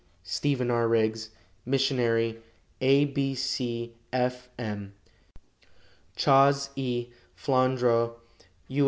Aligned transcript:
"STEPHEN 0.23 0.71
R. 0.71 0.87
RIGGS, 0.87 1.29
"Missionary, 1.63 2.39
A. 2.81 3.05
B. 3.05 3.35
C. 3.35 3.93
F. 4.11 4.49
M. 4.57 4.95
"CHAS. 6.15 6.71
E. 6.75 7.09
FLANDRAU, 7.35 8.15
"U. 8.69 8.79